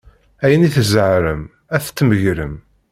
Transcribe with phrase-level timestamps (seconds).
[0.43, 1.41] Ayen i tzerεem
[1.75, 2.55] ad t-tmegrem.